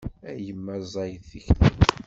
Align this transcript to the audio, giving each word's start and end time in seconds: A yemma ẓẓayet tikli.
A 0.29 0.31
yemma 0.45 0.75
ẓẓayet 0.89 1.23
tikli. 1.29 1.65